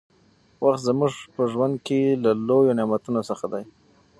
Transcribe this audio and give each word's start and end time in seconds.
وخت 0.63 0.81
زموږ 0.87 1.13
په 1.35 1.43
ژوند 1.51 1.75
کې 1.85 1.99
له 2.23 2.31
لويو 2.47 2.75
نعمتونو 2.79 3.21
څخه 3.29 3.45
دى. 3.53 3.63